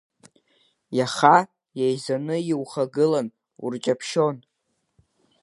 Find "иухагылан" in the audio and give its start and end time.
2.51-3.27